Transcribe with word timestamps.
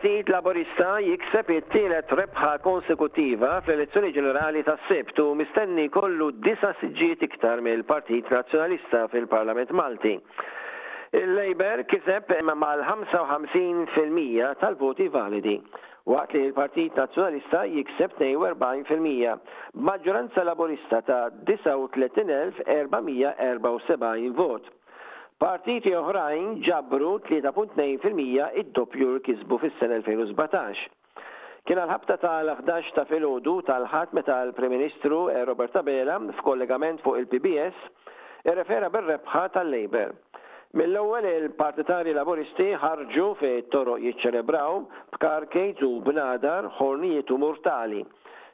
il-Partit 0.00 0.30
Laburista 0.32 0.94
jikseb 1.04 1.50
it-tielet 1.52 2.08
rebħa 2.16 2.50
konsekutiva 2.64 3.48
fl-elezzjoni 3.66 4.08
ġenerali 4.16 4.62
ta' 4.64 4.78
Sebtu 4.88 5.26
mistenni 5.36 5.90
kollu 5.92 6.30
disa 6.40 6.70
siġġiet 6.80 7.20
iktar 7.26 7.60
mill-Partit 7.60 8.24
Nazzjonalista 8.32 9.04
fil-Parlament 9.12 9.68
Malti. 9.76 10.14
Il-Labor 11.20 11.84
kiseb 11.90 12.30
mal-55% 12.48 14.56
tal-voti 14.64 15.10
validi 15.12 15.58
waqt 16.08 16.32
li 16.38 16.46
l-Partit 16.48 16.96
Nazzjonalista 16.96 17.66
jikseb 17.68 18.16
42% 18.16 18.56
Maġġoranza 19.76 20.40
laburista 20.48 21.02
ta' 21.04 21.26
39,474 21.44 22.88
vot. 24.38 24.64
Partiti 25.40 25.88
oħrajn 25.96 26.48
ġabru 26.66 27.14
3.2% 27.24 28.56
id-doppju 28.60 29.14
kisbu 29.24 29.58
fis-sena 29.62 29.96
2017. 30.04 30.82
Kien 31.64 31.78
għal-ħabta 31.80 32.16
tal-11 32.20 32.90
ta' 32.92 33.06
filgħodu 33.08 33.54
tal-ħadd 33.70 34.10
meta 34.18 34.34
l-Prim 34.44 34.74
Ministru 34.74 35.22
Robert 35.48 35.72
Tabela 35.78 36.18
f'kollegament 36.42 37.00
fuq 37.06 37.16
il-PBS 37.22 37.88
irrefera 38.52 38.90
bir-rebħa 38.92 39.42
tal-Labor. 39.56 40.12
Mill-ewwel 40.76 41.28
il-Partitari 41.30 42.12
Laboristi 42.18 42.68
ħarġu 42.82 43.28
fi 43.40 43.52
toroq 43.72 44.04
jiċċelebraw 44.10 44.76
b'karkejt 45.16 45.80
u 45.88 45.94
b'nadar 46.04 46.68
ħornijiet 46.82 47.32
u 47.32 47.38
mortali. 47.46 48.02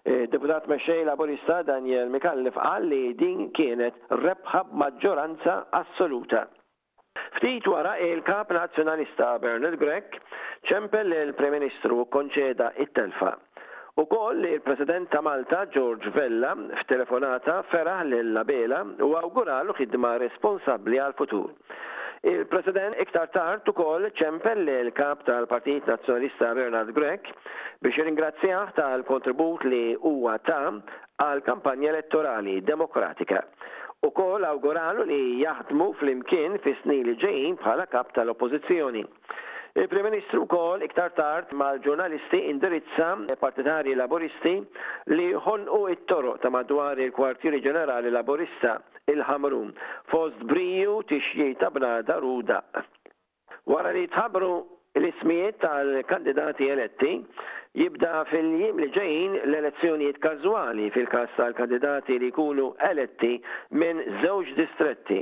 Deputat 0.06 0.70
Mexej 0.70 1.02
Laborista 1.10 1.64
Daniel 1.66 2.14
Mikallif 2.14 2.54
qal 2.54 2.86
li 2.86 3.02
din 3.18 3.48
kienet 3.58 3.98
rebħa 4.22 4.62
b'maġġoranza 4.70 5.64
assoluta. 5.80 6.46
Ftit 7.36 7.66
wara 7.68 7.98
il-kap 8.00 8.48
nazzjonalista 8.56 9.34
Bernard 9.44 9.76
Grek 9.76 10.14
ċempel 10.70 11.10
li 11.10 11.18
l-Prem-Ministru 11.26 12.06
konċeda 12.14 12.70
it-telfa. 12.80 13.34
U 14.00 14.06
koll 14.08 14.40
li 14.40 14.54
il-President 14.56 15.10
ta' 15.12 15.20
Malta, 15.24 15.66
George 15.74 16.08
Vella, 16.16 16.54
f'telefonata 16.80 17.58
feraħ 17.68 18.00
l-labela 18.06 18.80
u 19.04 19.10
awguralu 19.20 19.76
ħidma 19.82 20.14
responsabli 20.24 20.96
għal-futur. 20.96 21.52
Il-President 22.26 22.96
iktar 23.04 23.28
tard 23.36 23.68
ukoll 23.68 24.08
ċempel 24.16 24.64
li 24.64 24.78
l-kap 24.86 25.26
tal-Partit 25.28 25.92
Nazzjonalista 25.92 26.54
Bernard 26.56 26.94
Grek 26.96 27.28
biex 27.84 28.00
ringrazzjah 28.08 28.72
tal-kontribut 28.80 29.68
li 29.68 29.90
huwa 30.00 30.38
ta' 30.40 30.62
għal 30.72 31.44
kampanja 31.46 31.92
elettorali 31.92 32.62
demokratika 32.64 33.44
u 34.02 34.10
kol 34.10 34.44
awguralu 34.46 35.04
li 35.08 35.20
jaħdmu 35.42 35.86
fl-imkien 35.98 36.58
fi 36.64 36.72
snin 36.82 37.04
li 37.06 37.14
ġejjin 37.22 37.56
bħala 37.60 37.86
kap 37.90 38.12
tal-oppozizjoni. 38.16 39.04
Il-Prim 39.76 40.06
Ministru 40.08 40.46
kol 40.48 40.80
iktar 40.86 41.10
tard 41.16 41.50
mal-ġurnalisti 41.52 42.38
indirizza 42.50 43.10
partitari 43.40 43.94
laboristi 43.96 44.54
li 45.12 45.26
u 45.36 45.80
it-toro 45.92 46.36
ta' 46.40 46.48
madwar 46.52 46.96
il-kwartieri 47.00 47.60
ġenerali 47.60 48.08
laborista 48.12 48.78
il-Hamrum 49.12 49.74
fost 50.12 50.40
briju 50.48 51.02
tixjiet 51.12 51.60
ta' 51.60 51.68
bnada 51.70 52.16
ruda. 52.24 52.62
Wara 53.68 53.92
li 53.92 54.06
tħabru 54.16 54.54
l-ismijiet 54.96 55.60
tal-kandidati 55.60 56.70
eletti, 56.72 57.12
jibda 57.76 58.12
fil-jiem 58.30 58.78
li 58.80 58.86
ġejn 58.94 59.34
l-elezzjonijiet 59.46 60.18
każwali 60.24 60.86
fil-kas 60.94 61.32
tal-kandidati 61.36 62.16
li 62.22 62.30
jkunu 62.32 62.70
eletti 62.88 63.34
minn 63.80 64.00
żewġ 64.22 64.52
distretti 64.60 65.18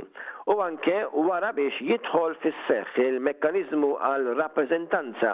u 0.53 0.59
anke 0.67 0.97
wara 1.27 1.51
biex 1.57 1.83
jidħol 1.89 2.37
fis-seħħ 2.45 3.01
il-mekkanizmu 3.09 3.91
għal 4.11 4.29
rappreżentanza 4.39 5.33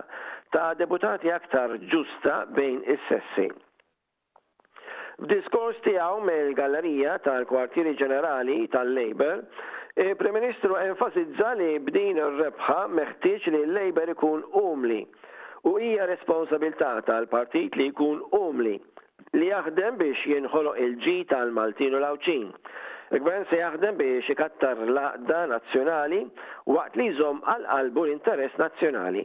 ta' 0.56 0.72
deputati 0.80 1.32
aktar 1.32 1.78
ġusta 1.92 2.40
bejn 2.58 2.82
is-sessi. 2.96 3.46
F'diskors 5.22 5.78
tiegħu 5.86 6.24
mill-gallerija 6.26 7.20
tal-Kwartieri 7.28 7.94
Ġenerali 8.00 8.64
tal-Labor, 8.74 9.44
il-Prim 10.08 10.36
Ministru 10.40 10.80
enfasizza 10.82 11.54
li 11.60 11.76
bdin 11.86 12.18
ir-rebħa 12.18 12.80
meħtieġ 13.00 13.52
li 13.54 13.62
l-Labor 13.68 14.16
ikun 14.16 14.42
umli 14.66 15.04
u 15.64 15.74
hija 15.78 16.06
responsabilità 16.06 16.94
tal-partit 17.06 17.76
li 17.78 17.90
jkun 17.92 18.22
umli 18.38 18.78
li 19.38 19.48
jaħdem 19.52 19.98
biex 20.00 20.24
jinħoloq 20.32 20.80
il-ġi 20.86 21.14
tal-Maltin 21.34 21.94
u 21.96 22.00
l-Awċin. 22.02 22.48
Il-gvern 23.16 23.46
se 23.50 23.60
jaħdem 23.62 23.96
biex 24.00 24.32
ikattar 24.34 24.82
laqda 24.96 25.42
nazzjonali 25.52 26.24
waqt 26.76 26.98
li 27.00 27.06
jżomm 27.12 27.44
għal-qalbu 27.54 28.06
l-interess 28.08 28.58
nazzjonali. 28.62 29.24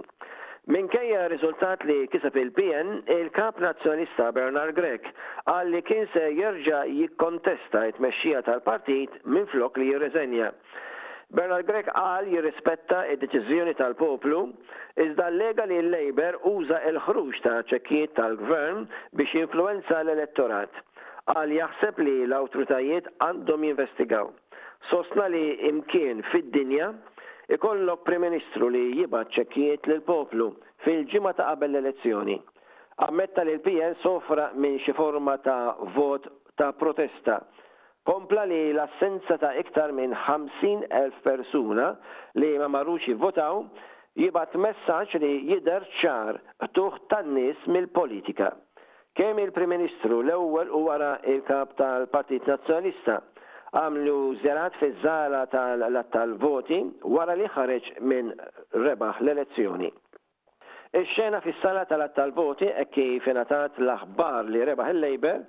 Minkejja 0.67 1.29
riżultat 1.31 1.85
li 1.87 1.99
kiseb 2.11 2.37
il-PN, 2.41 2.97
il-kap 3.17 3.61
nazzjonista 3.63 4.29
Bernard 4.35 4.75
Grek 4.75 5.07
għal 5.51 5.71
li 5.73 5.83
kien 5.87 6.09
se 6.13 6.27
jerġa' 6.35 6.85
jikkontesta 6.91 7.85
t-mexxija 7.97 8.43
tal-partit 8.49 9.23
minn 9.25 9.47
flok 9.55 9.79
li 9.81 9.89
jirreżenja. 9.93 10.53
Bernard 11.35 11.67
Grek 11.67 11.89
għal 11.91 12.29
jirrispetta 12.31 13.01
id-deċiżjoni 13.13 13.73
tal-poplu, 13.79 14.41
iżda 15.05 15.25
l-lega 15.33 15.65
li 15.67 15.79
l-Labor 15.83 16.37
uża 16.53 16.79
il-ħruġ 16.91 17.41
ta' 17.47 17.57
ċekkiet 17.73 18.13
tal-gvern 18.19 18.85
biex 19.21 19.35
influenza 19.41 19.99
l-elettorat. 20.05 20.71
Għal 21.35 21.57
jaħseb 21.57 21.99
li 22.07 22.15
l-autoritajiet 22.29 23.09
għandhom 23.27 23.67
jinvestigaw. 23.71 24.31
Sosna 24.93 25.27
li 25.35 25.43
imkien 25.73 26.23
fid-dinja 26.31 26.93
ikollok 27.59 28.07
Prim-Ministru 28.07 28.71
li 28.77 28.85
jibat 29.01 29.35
ċekkiet 29.35 29.91
lill-poplu 29.91 30.47
fil-ġimgħa 30.87 31.35
ta' 31.41 31.49
qabel 31.51 31.75
l-elezzjoni. 31.75 32.39
Ammetta 33.09 33.43
li 33.45 33.59
l-PN 33.59 33.99
sofra 34.07 34.53
minn 34.55 34.79
xi 34.87 34.95
forma 34.95 35.41
ta' 35.43 35.61
vot 35.99 36.31
ta' 36.55 36.71
protesta 36.79 37.43
Kompla 38.07 38.45
li 38.47 38.59
l-assenza 38.73 39.35
ta' 39.43 39.51
iktar 39.59 39.91
minn 39.93 40.13
50.000 40.15 41.17
persuna 41.27 41.89
li 42.39 42.53
ma 42.63 42.69
marrux 42.71 43.03
votaw 43.23 43.65
jibat 44.23 44.55
messaġġ 44.67 45.17
li 45.25 45.31
jider 45.51 45.83
ċar 46.01 46.39
tuħ 46.79 47.01
tan-nies 47.11 47.67
mill-politika. 47.67 48.53
Kemm 49.19 49.43
il-Prim 49.43 49.73
Ministru 49.75 50.21
l-ewwel 50.23 50.71
u 50.79 50.85
wara 50.87 51.17
il-kap 51.35 51.75
tal-Partit 51.81 52.47
Nazzjonista 52.47 53.19
għamlu 53.81 54.17
zerat 54.45 54.79
fi 54.79 54.93
żala 55.03 55.43
tal-voti 56.15 56.79
wara 57.17 57.35
li 57.41 57.51
ħareġ 57.59 57.91
minn 58.07 58.31
rebaħ 58.87 59.25
l-elezzjoni. 59.25 59.91
Ix-xena 60.95 61.43
fis-sala 61.43 61.83
tal-voti 61.91 62.71
e 62.71 62.87
kif 62.95 63.27
ingħatat 63.35 63.81
l-aħbar 63.83 64.53
li 64.55 64.63
rebaħ 64.71 64.95
il-Labor 64.95 65.43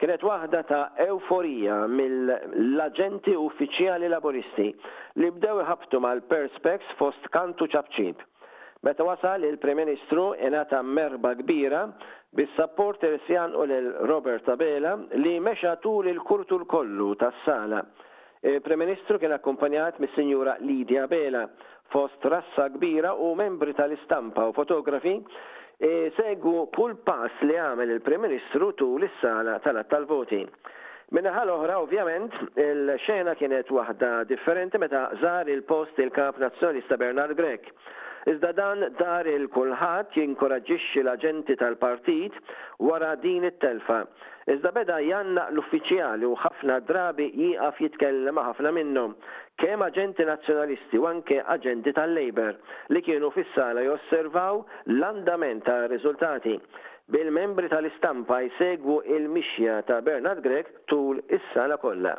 kienet 0.00 0.22
waħda 0.26 0.60
ta' 0.66 0.80
euforija 1.06 1.74
mill-agenti 1.88 3.34
uffiċjali 3.38 4.08
laboristi 4.10 4.68
li 5.22 5.28
bdew 5.36 5.62
iħabtu 5.62 6.00
mal-Perspex 6.02 6.96
fost 6.98 7.28
kantu 7.36 7.68
ċabċib. 7.74 8.22
Meta 8.84 9.04
wasal 9.06 9.46
il-Prim 9.48 9.78
Ministru 9.80 10.34
inata 10.36 10.82
merba 10.84 11.30
kbira 11.38 11.84
bis-sapport 12.36 13.06
sjan 13.28 13.54
u 13.56 13.64
lil 13.70 13.86
Robert 14.10 14.48
Abela 14.52 14.96
li 15.22 15.38
meċa 15.40 15.76
tul 15.80 16.10
il-kurtul 16.10 16.66
kollu 16.68 17.14
tas-sala. 17.16 17.80
Il-Prim 18.44 18.82
Ministru 18.82 19.16
kien 19.22 19.32
akkumpanjat 19.32 20.02
mis-Sinjura 20.04 20.58
Lidia 20.60 21.06
Bela 21.08 21.46
fost 21.94 22.26
rassa 22.28 22.66
kbira 22.74 23.14
u 23.24 23.32
membri 23.38 23.72
tal-istampa 23.78 24.44
u 24.50 24.52
fotografi 24.52 25.14
E, 25.76 26.12
segu 26.16 26.68
kull 26.70 26.94
pass 27.02 27.34
li 27.42 27.56
għamel 27.58 27.92
il-Prim 27.96 28.22
Ministru 28.22 28.68
tul 28.78 29.02
is-sala 29.06 29.56
tal 29.64 29.80
għat 29.80 29.90
tal-voti. 29.94 30.44
Minna 31.16 31.32
ħal 31.34 31.50
oħra 31.54 31.80
ovvjament 31.82 32.34
il-xena 32.64 33.34
kienet 33.40 33.70
waħda 33.74 34.10
differenti 34.30 34.78
meta 34.84 35.02
żar 35.20 35.50
il-post 35.50 35.98
il-Kap 36.04 36.38
Nazzjonista 36.44 36.96
Bernard 37.02 37.34
Grek 37.38 37.66
Iżda 38.30 38.50
dan 38.56 38.80
dar 38.98 39.26
il-kulħadd 39.30 40.12
jinkoraġixxi 40.16 41.00
l-aġenti 41.02 41.56
tal-partit 41.60 42.32
wara 42.88 43.10
din 43.20 43.44
it-telfa. 43.48 43.98
Iżda 44.54 44.70
beda 44.76 44.96
janna 45.04 45.44
l-uffiċjali 45.52 46.24
u 46.24 46.32
ħafna 46.46 46.78
drabi 46.88 47.26
jieqaf 47.36 47.82
jitkellem 47.84 48.40
ħafna 48.44 48.72
minnhom 48.78 49.12
kemm 49.62 49.84
aġenti 49.90 50.24
nazzjonalisti 50.32 51.02
u 51.04 51.04
anke 51.12 51.42
aġenti 51.56 51.92
tal-Labor 51.98 52.56
li 52.96 53.04
kienu 53.06 53.28
fis-sala 53.36 53.84
josservaw 53.90 54.62
l-andament 54.98 55.64
tar-riżultati. 55.68 56.56
Bil-membri 57.12 57.68
tal-istampa 57.72 58.40
jsegwu 58.56 59.02
il-mixja 59.18 59.82
ta' 59.88 60.00
Bernard 60.02 60.40
Grek 60.48 60.72
tul 60.92 61.20
is-sala 61.28 61.76
kollha. 61.76 62.16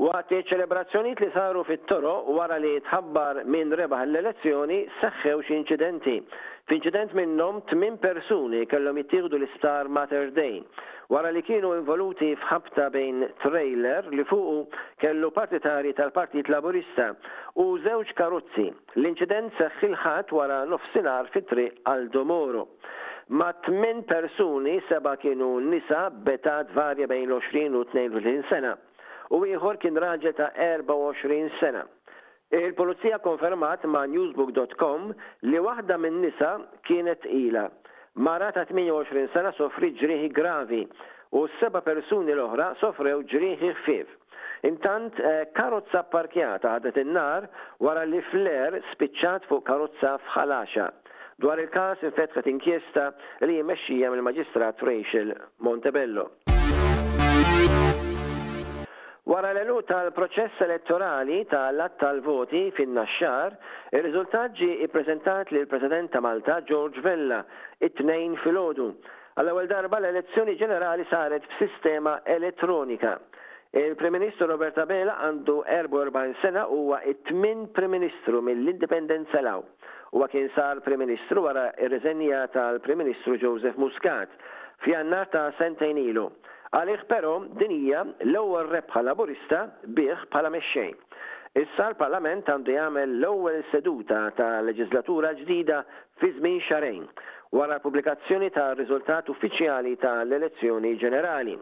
Waqt 0.00 0.30
ċelebrazzjonijiet 0.48 1.18
li 1.20 1.26
saru 1.34 1.62
fit-toro 1.70 2.12
wara 2.36 2.56
li 2.64 2.70
tħabbar 2.86 3.40
minn 3.54 3.74
rebaħ 3.76 4.04
l-elezzjoni 4.06 4.78
seħħew 5.02 5.42
xi 5.44 5.56
inċidenti. 5.58 6.14
F'inċident 6.70 7.12
minnhom 7.18 7.58
tmien 7.68 7.98
persuni 8.00 8.62
kellhom 8.72 8.96
jittieħdu 9.02 9.36
l-isptar 9.36 9.90
Mater 9.92 10.30
Day 10.32 10.62
wara 11.12 11.28
li 11.36 11.42
kienu 11.44 11.74
involuti 11.76 12.30
f'ħabta 12.40 12.86
bejn 12.94 13.26
trailer 13.44 14.08
li 14.16 14.24
fuqu 14.32 14.56
kellu 15.04 15.28
partitari 15.38 15.92
tal-Partit 16.00 16.48
Laburista 16.48 17.10
u 17.60 17.66
żewġ 17.84 18.14
karozzi. 18.16 18.70
L-inċident 18.96 19.52
seħħilħat 19.58 20.06
ħadd 20.06 20.32
wara 20.40 20.62
nofsinhar 20.72 21.28
fit-triq 21.36 21.82
għal 21.92 22.08
Domoro 22.16 22.64
ma' 23.36 23.52
tmien 23.68 24.00
persuni 24.08 24.78
seba 24.88 25.18
kienu 25.20 25.58
nisa 25.68 26.06
betat 26.24 26.72
varja 26.80 27.10
bejn 27.12 27.28
20 27.36 27.76
u 27.76 27.84
22 27.92 28.40
sena 28.54 28.72
u 29.32 29.40
ieħor 29.48 29.78
kien 29.80 29.96
raġel 29.96 30.34
ta' 30.36 30.50
24 30.84 31.48
sena. 31.60 31.82
Il-Polizija 32.52 33.18
konfermat 33.24 33.84
ma' 33.88 34.02
newsbook.com 34.12 35.12
li 35.48 35.60
waħda 35.66 35.96
minn 35.96 36.18
nisa 36.20 36.50
kienet 36.86 37.24
ila. 37.32 37.66
Mara 38.26 38.50
ta' 38.52 38.66
28 38.68 39.30
sena 39.32 39.52
sofri 39.56 39.94
ġrieħi 39.96 40.28
gravi 40.36 40.80
u 41.38 41.46
seba 41.60 41.80
persuni 41.80 42.34
l-oħra 42.36 42.74
sofrew 42.82 43.24
ġrieħi 43.32 43.72
ħfief. 43.78 44.10
Intant 44.68 45.16
eh, 45.18 45.48
karozza 45.56 46.04
parkjata 46.12 46.76
għadet 46.76 47.00
in-nar 47.02 47.48
wara 47.82 48.04
li 48.06 48.20
fler 48.28 48.76
spiċċat 48.92 49.48
fuq 49.50 49.64
karozza 49.66 50.18
fħalaxa. 50.28 50.90
Dwar 51.40 51.58
il-kas 51.58 52.04
infetħet 52.04 52.52
inkjesta 52.52 53.08
li 53.48 53.56
jmexxija 53.62 54.12
mill-Maġistrat 54.12 54.84
Rachel 54.90 55.32
Montebello. 55.64 56.28
Wara 59.32 59.48
l-elu 59.54 59.78
tal-proċess 59.88 60.60
elettorali 60.60 61.38
tal-att 61.48 61.94
tal-voti 62.02 62.66
fin-naxxar, 62.76 63.54
ir-riżultat 63.96 64.58
ġi 64.58 64.66
ippreżentat 64.84 65.54
lil 65.56 65.64
president 65.70 66.10
ta' 66.12 66.20
Malta 66.20 66.58
George 66.68 67.00
Vella 67.00 67.38
it-tnejn 67.80 68.34
filgħodu. 68.42 68.90
Għall-ewwel 69.40 69.70
darba 69.70 70.02
l-elezzjoni 70.02 70.58
ġenerali 70.60 71.06
saret 71.08 71.48
f'sistema 71.54 72.18
elettronika. 72.28 73.14
Il-Prim 73.72 74.18
Ministru 74.18 74.50
Roberta 74.52 74.84
Bela 74.84 75.16
għandu 75.24 75.56
44 75.78 76.36
sena 76.44 76.66
huwa 76.68 77.00
it-tmin 77.14 77.70
Prim 77.72 77.96
Ministru 77.96 78.44
mill-Indipendenza 78.44 79.40
law. 79.48 79.64
Huwa 80.12 80.28
kien 80.28 80.52
sar 80.52 80.84
Prim 80.84 81.00
Ministru 81.06 81.46
wara 81.48 81.70
r 81.72 81.88
reżenja 81.94 82.44
tal-Prim 82.52 83.00
Ministru 83.00 83.40
Joseph 83.40 83.80
Muscat 83.80 84.36
f'jannar 84.84 85.32
ta' 85.32 85.48
sentejn 85.56 86.04
ilu. 86.04 86.28
Għalih 86.72 87.02
però 87.04 87.30
din 87.60 87.72
hija 87.74 88.00
l-ewwel 88.24 88.70
rebħa 88.72 89.00
laburista 89.04 89.58
bih 89.92 90.22
bħala 90.32 90.48
mexxejn. 90.54 90.94
Issa 91.62 91.90
l-Parlament 91.90 92.46
għandu 92.48 92.72
jagħmel 92.72 93.10
l-ewwel 93.18 93.58
seduta 93.72 94.22
ta' 94.38 94.62
leġislatura 94.64 95.34
ġdida 95.42 95.82
fi 96.22 96.30
żmien 96.38 96.62
xarejn 96.70 97.02
wara 97.58 97.76
l-pubblikazzjoni 97.76 98.48
ta' 98.56 98.70
riżultat 98.78 99.28
uffiċjali 99.34 99.92
ta' 100.00 100.14
l-elezzjoni 100.22 100.94
ġenerali. 101.04 101.58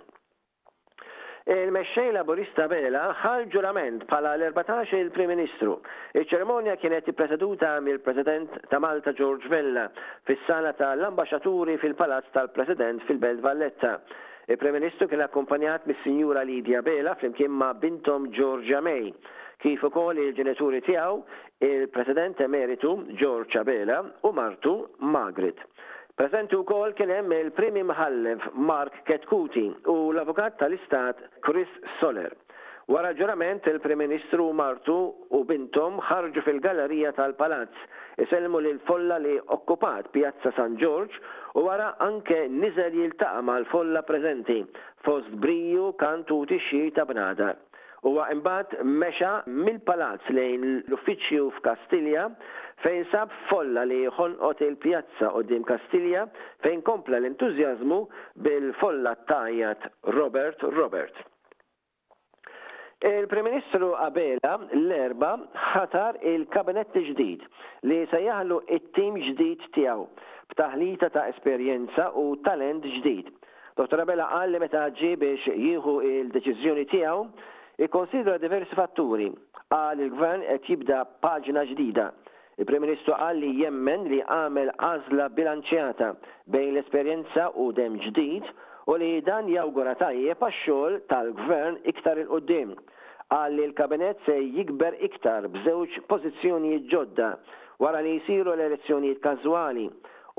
Il-mexxej 1.57 2.13
laburista 2.15 2.69
Bela 2.71 3.09
ħal 3.25 3.49
ġurament 3.51 4.07
pala 4.13 4.37
l-14 4.39 4.95
il-Prim 5.03 5.33
Ministru. 5.35 5.81
Iċ-ċeremonja 6.15 6.79
kienet 6.79 7.11
ippreseduta 7.11 7.75
mill-President 7.83 8.61
ta' 8.71 8.79
Malta 8.79 9.11
George 9.19 9.51
Vella 9.51 9.89
fis-sala 10.31 10.71
tal-Ambaxxaturi 10.79 11.81
fil-Palazz 11.83 12.31
tal-President 12.31 13.03
fil-Belt 13.11 13.43
Valletta. 13.43 13.97
Il-Prem 14.51 14.75
Ministru 14.75 15.07
kien 15.07 15.21
akkumpanjat 15.23 15.85
mis-Sinjura 15.87 16.41
Lidia 16.43 16.81
Bela 16.83 17.13
flimkien 17.21 17.53
ma' 17.55 17.71
bintom 17.79 18.25
Giorgia 18.35 18.81
May 18.83 19.13
kif 19.63 19.85
ukoll 19.87 20.19
il-ġenituri 20.25 20.81
tiegħu 20.89 21.13
il-President 21.69 22.43
Emeritu 22.49 22.91
Georgia 23.23 23.63
Bela 23.69 24.01
u 24.27 24.33
Martu 24.35 24.73
Magrit. 25.15 25.63
Presenti 26.19 26.59
u 26.59 26.65
kol 26.67 26.97
kien 26.99 27.15
hemm 27.15 27.31
il-primi 27.39 27.87
mħallef 27.93 28.51
Mark 28.73 28.99
Ketkuti 29.07 29.69
u 29.93 29.97
l-avukat 30.11 30.59
tal-Istat 30.65 31.23
Chris 31.47 31.71
Soler. 32.01 32.35
Wara 32.91 33.13
ġurament 33.15 33.67
il-Prim 33.71 34.01
Ministru 34.03 34.49
Martu 34.59 34.95
u 35.37 35.39
Bintom 35.47 36.01
ħarġu 36.03 36.43
fil 36.43 36.57
gallerija 36.65 37.13
tal-Palazz 37.15 37.85
iselmu 38.25 38.59
lil 38.65 38.81
folla 38.89 39.21
li 39.23 39.37
okkupat 39.57 40.09
Pjazza 40.17 40.51
San 40.57 40.75
George 40.81 41.21
u 41.55 41.63
wara 41.69 41.93
anke 42.09 42.41
niżel 42.57 42.99
jiltaqa' 42.99 43.45
mal-folla 43.47 44.03
preżenti 44.11 44.57
fost 45.07 45.31
Briju, 45.45 45.93
Kantuti, 46.03 46.59
Xi 46.67 46.83
ta' 46.99 47.07
Bnadar. 47.07 47.61
Huwa 48.03 48.27
imbagħad 48.35 48.81
mexa 48.83 49.31
mill-palazz 49.47 50.33
lejn 50.35 50.67
l-uffiċċju 50.89 51.47
f'Kastilja 51.61 52.27
fejn 52.83 53.07
sab 53.15 53.31
folla 53.53 53.87
li 53.87 54.03
ħolqot 54.19 54.67
il-pjazza 54.67 55.31
qudiem 55.39 55.63
Kastilja 55.71 56.27
fejn 56.67 56.83
kompla 56.83 57.23
l-entużjażmu 57.23 58.03
bil-folla 58.49 59.15
tajjat 59.31 59.93
Robert 60.19 60.67
Robert 60.75 61.29
il 63.09 63.27
prem 63.33 63.45
ministru 63.49 63.95
Abela 63.97 64.59
l-erba 64.77 65.31
ħatar 65.73 66.19
il-kabinet 66.21 66.93
ġdid 67.07 67.47
li 67.89 68.01
se 68.11 68.21
jaħlu 68.27 68.59
it-tim 68.77 69.17
ġdid 69.17 69.63
tiegħu 69.73 70.05
b'taħlita 70.51 71.09
ta' 71.15 71.25
esperjenza 71.31 72.11
u 72.19 72.35
talent 72.45 72.85
ġdid. 72.85 73.31
Dr. 73.79 74.03
Abela 74.03 74.27
qal 74.33 74.53
li 74.53 74.61
meta 74.61 74.83
ġie 74.99 75.15
biex 75.17 75.49
jieħu 75.55 75.95
il-deċiżjoni 76.11 76.85
tiegħu 76.93 77.25
ikkonsidra 77.87 78.37
diversi 78.43 78.77
fatturi 78.77 79.31
għal 79.73 80.05
il-gvern 80.05 80.45
qed 80.59 80.69
jibda 80.75 81.07
paġna 81.25 81.65
ġdida. 81.73 82.11
il 82.61 82.67
prem 82.69 82.83
ministru 82.85 83.15
qal 83.17 83.39
li 83.41 83.55
jemmen 83.63 84.03
li 84.13 84.19
għamel 84.21 84.75
għażla 84.77 85.31
bilanċjata 85.33 86.13
bejn 86.53 86.75
l-esperjenza 86.75 87.49
u 87.57 87.71
dem 87.73 87.97
ġdid 87.97 88.45
u 88.91 88.95
li 88.99 89.11
dan 89.27 89.47
jawgura 89.53 89.93
tajjeb 89.99 90.41
għax-xogħol 90.45 90.95
tal-gvern 91.11 91.77
iktar 91.93 92.19
il-qoddim 92.23 92.71
għal 93.35 93.55
li 93.55 93.67
l-kabinet 93.69 94.25
se 94.27 94.35
jikber 94.57 94.97
iktar 95.07 95.45
b'żewġ 95.55 95.95
pożizzjonijiet 96.11 96.89
ġodda 96.95 97.29
wara 97.85 98.01
li 98.03 98.17
jisiru 98.17 98.57
l-elezzjonijiet 98.57 99.21
każwali 99.27 99.85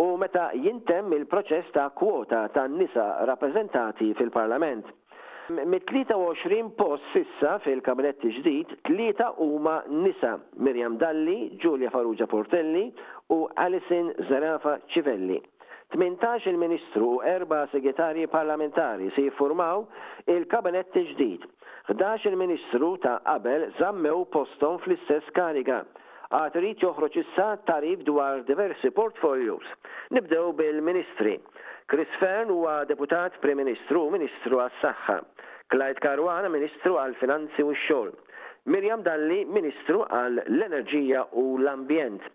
u 0.04 0.08
meta 0.24 0.50
jintem 0.66 1.14
il-proċess 1.20 1.72
ta' 1.78 1.88
kwota 2.02 2.42
ta' 2.58 2.66
nisa 2.72 3.06
rappreżentati 3.30 4.10
fil-Parlament. 4.20 4.88
Mit-23 5.76 6.60
post 6.80 7.04
sissa 7.14 7.54
fil-kabinetti 7.64 8.30
ġdid, 8.38 8.76
tlieta 8.88 9.30
huma 9.46 9.80
nisa 9.92 10.36
Mirjam 10.64 10.98
Dalli, 11.02 11.56
Giulia 11.60 11.90
Farrugia 11.92 12.28
Portelli 12.28 12.86
u 13.36 13.46
Alison 13.60 14.12
Zarafa 14.30 14.78
Civelli. 14.94 15.40
18 15.96 16.46
il-Ministru 16.50 17.16
u 17.18 17.22
erba 17.24 17.68
segretarji 17.72 18.28
parlamentari 18.32 19.10
se 19.12 19.22
jiffurmaw 19.26 19.84
il-kabinet 20.26 20.94
ġdid. 20.96 21.44
11 21.92 22.30
il-Ministru 22.32 22.94
ta' 23.04 23.18
qabel 23.26 23.66
zammew 23.80 24.24
postom 24.32 24.80
fl-istess 24.86 25.28
kariga. 25.36 25.82
Għat 26.32 26.56
rrit 26.62 26.80
joħroġ 26.86 27.18
issa 27.24 27.48
tarif 27.68 28.06
dwar 28.08 28.40
diversi 28.48 28.92
portfolios. 28.96 29.68
Nibdew 30.16 30.54
bil-Ministri. 30.56 31.34
Chris 31.92 32.14
Fern 32.24 32.54
huwa 32.56 32.86
deputat 32.88 33.36
Prim-Ministru, 33.44 34.06
Ministru 34.14 34.62
għas-Saħħa. 34.64 35.18
Clyde 35.74 36.00
Karwana, 36.04 36.48
Ministru 36.52 36.96
għal-Finanzi 37.02 37.66
u 37.68 37.76
x-Xogħol. 37.76 38.14
Mirjam 38.72 39.04
Dalli, 39.04 39.42
Ministru 39.50 40.06
għall-Enerġija 40.08 41.26
u 41.44 41.48
l-Ambjent. 41.60 42.30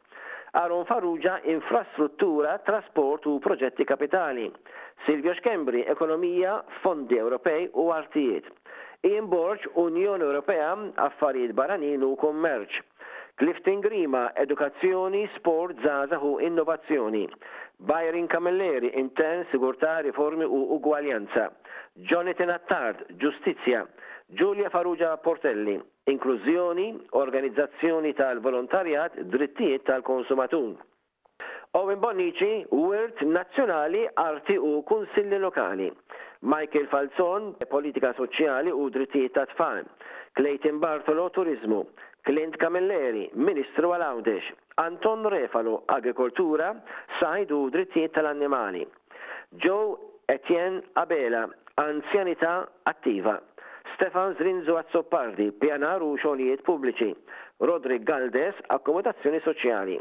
Aron 0.57 0.87
Farrugia 0.89 1.37
infrastruttura, 1.45 2.55
trasport 2.65 3.27
u 3.29 3.35
proġetti 3.45 3.85
kapitali. 3.85 4.47
Silvio 5.05 5.35
Xkembri 5.37 5.83
ekonomija, 5.93 6.55
fondi 6.81 7.19
Ewropej 7.21 7.67
u 7.77 7.85
artijiet. 7.93 8.47
Ian 9.05 9.27
Borg 9.29 9.67
Unjoni 9.77 10.25
Ewropea 10.25 10.71
affarijiet 11.05 11.53
barranin 11.59 12.07
u 12.09 12.15
kommerċ. 12.23 12.79
Clifton 13.39 13.83
Grima, 13.85 14.31
edukazzjoni, 14.47 15.27
sport, 15.35 15.77
zaza 15.85 16.19
u 16.25 16.39
innovazzjoni. 16.41 17.27
Byron 17.91 18.31
Camilleri, 18.33 18.95
intern, 19.03 19.43
sigurtà, 19.53 19.99
riformi 20.09 20.49
u 20.49 20.63
ugwaljanza. 20.79 21.51
Jonathan 21.97 22.55
Attard, 22.57 23.05
ġustizja. 23.23 23.85
Giulia 24.41 24.73
Farrugia 24.73 25.13
Portelli, 25.21 25.77
inklużjoni, 26.07 26.99
organizzazzjoni 27.13 28.15
tal-volontarjat, 28.15 29.13
drittijiet 29.21 29.85
tal-konsumatur. 29.85 30.75
Owen 31.73 32.01
Bonnici, 32.01 32.65
Wirt 32.73 33.21
Nazzjonali, 33.23 34.09
Arti 34.15 34.57
u 34.59 34.83
Kunsilli 34.83 35.39
Lokali. 35.39 35.93
Michael 36.43 36.87
Falzon, 36.91 37.55
Politika 37.71 38.13
Soċjali 38.13 38.71
u 38.73 38.89
Drittijiet 38.89 39.33
ta' 39.33 39.47
Tfal. 39.47 39.83
Clayton 40.37 40.79
Bartolo, 40.79 41.29
Turizmu. 41.33 41.87
Clint 42.27 42.57
Camilleri, 42.61 43.29
Ministru 43.35 43.91
għal-Għawdex. 43.95 44.51
Anton 44.83 45.27
Refalo, 45.33 45.77
Agrikoltura, 45.87 46.73
Sajd 47.21 47.51
u 47.55 47.69
Drittijiet 47.71 48.13
tal-Annimali. 48.17 48.87
Joe 49.65 49.97
Etienne 50.29 50.83
Abela, 50.99 51.47
Anzjanità 51.79 52.61
Attiva. 52.83 53.39
Stefan 53.97 54.35
Zrinzo 54.37 54.77
Azzopardi, 54.79 55.49
pjanar 55.59 56.03
u 56.05 56.11
xogħlijiet 56.21 56.61
pubbliċi, 56.69 57.13
Rodri 57.65 57.97
Galdes, 58.05 58.57
akkomodazzjoni 58.75 59.39
soċjali. 59.45 59.97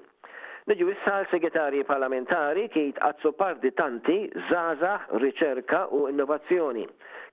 Niġu 0.67 0.87
issa 0.91 1.13
l-segretarji 1.21 1.85
parlamentari 1.87 2.65
kiet 2.73 2.99
Azzopardi 3.07 3.71
Tanti, 3.77 4.17
Zaza, 4.49 4.95
Riċerka 5.21 5.85
u 5.95 6.09
Innovazzjoni, 6.11 6.83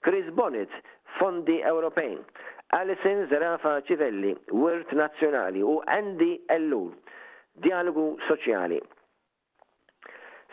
Chris 0.07 0.29
Bonnet, 0.39 0.71
Fondi 1.19 1.59
Ewropej, 1.63 2.15
Alison 2.79 3.25
Zerafa 3.31 3.81
Civelli, 3.89 4.33
Wirt 4.55 4.95
Nazzjonali 4.97 5.63
u 5.67 5.81
Andy 5.97 6.37
Ellul, 6.47 6.93
Dialogu 7.59 8.07
Soċjali. 8.29 8.79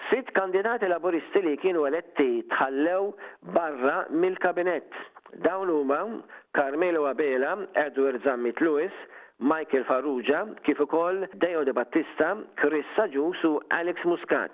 Sitt 0.09 0.31
kandidati 0.33 0.87
laboristi 0.89 1.41
li 1.45 1.55
kienu 1.61 1.83
eletti 1.85 2.41
tħallew 2.49 3.11
barra 3.53 4.05
mill-kabinett 4.09 4.95
Dawn 5.37 5.69
huma 5.69 6.23
Carmelo 6.51 7.05
Abela, 7.05 7.67
Edward 7.75 8.21
Zammit 8.23 8.59
Lewis, 8.61 8.91
Michael 9.39 9.85
Farrugia, 9.85 10.45
kif 10.63 10.79
ukoll 10.79 11.27
Deo 11.35 11.63
De 11.63 11.71
Battista, 11.71 12.35
Chris 12.55 12.85
Sajus 12.97 13.43
u 13.45 13.61
Alex 13.69 14.03
Muscat. 14.05 14.51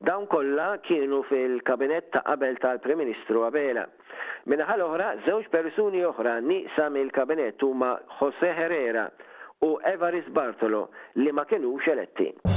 Dawn 0.00 0.26
kollha 0.26 0.78
kienu 0.82 1.22
fil 1.28 1.60
kabinett 1.62 2.10
ta' 2.12 2.22
qabel 2.26 2.56
tal-Prim 2.58 2.98
Ministru 2.98 3.44
Abela. 3.46 3.86
Minnaħal 4.50 4.82
oħra, 4.84 5.12
żewġ 5.28 5.48
persuni 5.54 6.02
oħra 6.04 6.38
nieqsa 6.44 6.90
mill-kabinet 6.92 7.62
huma 7.64 7.94
Jose 8.18 8.50
Herrera 8.58 9.06
u 9.64 9.78
Evaris 9.88 10.28
Bartolo 10.36 10.88
li 11.22 11.32
ma 11.32 11.46
kienux 11.48 11.86
eletti. 11.88 12.53